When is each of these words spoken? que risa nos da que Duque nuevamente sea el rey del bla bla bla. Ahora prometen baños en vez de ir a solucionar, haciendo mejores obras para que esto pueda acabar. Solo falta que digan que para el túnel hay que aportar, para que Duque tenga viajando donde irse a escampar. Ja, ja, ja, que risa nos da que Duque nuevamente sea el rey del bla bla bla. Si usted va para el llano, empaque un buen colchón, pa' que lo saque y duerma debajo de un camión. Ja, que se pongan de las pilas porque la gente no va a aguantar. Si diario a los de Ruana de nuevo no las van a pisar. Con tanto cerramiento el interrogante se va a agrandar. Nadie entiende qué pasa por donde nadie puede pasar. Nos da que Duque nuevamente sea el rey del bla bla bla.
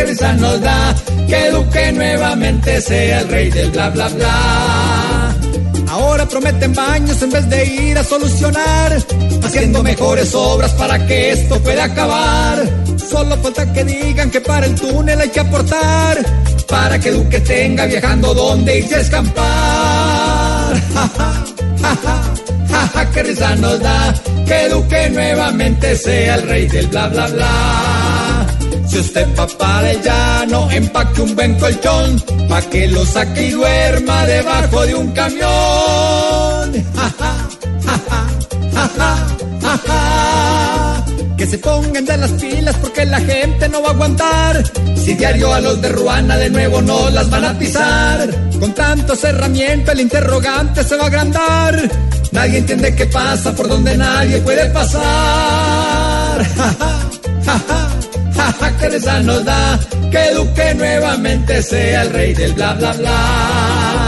que 0.00 0.06
risa 0.06 0.32
nos 0.34 0.60
da 0.60 0.94
que 1.28 1.50
Duque 1.50 1.92
nuevamente 1.92 2.80
sea 2.80 3.20
el 3.20 3.28
rey 3.28 3.50
del 3.50 3.70
bla 3.70 3.90
bla 3.90 4.08
bla. 4.08 5.36
Ahora 5.88 6.26
prometen 6.26 6.74
baños 6.74 7.20
en 7.22 7.30
vez 7.30 7.48
de 7.50 7.64
ir 7.64 7.98
a 7.98 8.04
solucionar, 8.04 8.96
haciendo 9.42 9.82
mejores 9.82 10.34
obras 10.34 10.72
para 10.72 11.04
que 11.06 11.32
esto 11.32 11.60
pueda 11.60 11.84
acabar. 11.84 12.58
Solo 13.10 13.36
falta 13.38 13.72
que 13.72 13.84
digan 13.84 14.30
que 14.30 14.40
para 14.40 14.66
el 14.66 14.74
túnel 14.74 15.20
hay 15.20 15.28
que 15.28 15.40
aportar, 15.40 16.18
para 16.68 16.98
que 16.98 17.10
Duque 17.10 17.40
tenga 17.40 17.86
viajando 17.86 18.34
donde 18.34 18.78
irse 18.78 18.96
a 18.96 19.00
escampar. 19.00 19.40
Ja, 21.80 21.96
ja, 22.68 22.90
ja, 22.94 23.10
que 23.10 23.22
risa 23.22 23.56
nos 23.56 23.80
da 23.80 24.14
que 24.46 24.68
Duque 24.68 25.08
nuevamente 25.10 25.96
sea 25.96 26.34
el 26.34 26.42
rey 26.42 26.68
del 26.68 26.86
bla 26.88 27.08
bla 27.08 27.26
bla. 27.28 27.89
Si 28.90 28.98
usted 28.98 29.28
va 29.38 29.46
para 29.46 29.92
el 29.92 30.02
llano, 30.02 30.68
empaque 30.68 31.22
un 31.22 31.36
buen 31.36 31.54
colchón, 31.60 32.20
pa' 32.48 32.60
que 32.62 32.88
lo 32.88 33.06
saque 33.06 33.46
y 33.46 33.50
duerma 33.50 34.26
debajo 34.26 34.84
de 34.84 34.94
un 34.96 35.12
camión. 35.12 35.40
Ja, 39.86 41.04
que 41.36 41.46
se 41.46 41.58
pongan 41.58 42.04
de 42.04 42.16
las 42.16 42.32
pilas 42.32 42.74
porque 42.82 43.04
la 43.06 43.20
gente 43.20 43.68
no 43.68 43.80
va 43.80 43.88
a 43.88 43.92
aguantar. 43.92 44.62
Si 44.96 45.14
diario 45.14 45.54
a 45.54 45.60
los 45.60 45.80
de 45.80 45.88
Ruana 45.90 46.36
de 46.36 46.50
nuevo 46.50 46.82
no 46.82 47.08
las 47.10 47.30
van 47.30 47.44
a 47.44 47.58
pisar. 47.58 48.28
Con 48.58 48.74
tanto 48.74 49.14
cerramiento 49.14 49.92
el 49.92 50.00
interrogante 50.00 50.82
se 50.82 50.96
va 50.96 51.04
a 51.04 51.06
agrandar. 51.06 51.90
Nadie 52.32 52.58
entiende 52.58 52.94
qué 52.96 53.06
pasa 53.06 53.52
por 53.54 53.68
donde 53.68 53.96
nadie 53.96 54.40
puede 54.40 54.68
pasar. 54.70 56.44
Nos 59.22 59.44
da 59.44 59.78
que 60.10 60.34
Duque 60.34 60.74
nuevamente 60.74 61.62
sea 61.62 62.02
el 62.02 62.10
rey 62.10 62.32
del 62.34 62.52
bla 62.54 62.74
bla 62.74 62.92
bla. 62.92 63.99